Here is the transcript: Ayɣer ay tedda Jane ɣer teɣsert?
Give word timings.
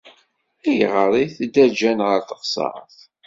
Ayɣer 0.67 1.11
ay 1.19 1.27
tedda 1.35 1.65
Jane 1.77 2.03
ɣer 2.09 2.21
teɣsert? 2.27 2.97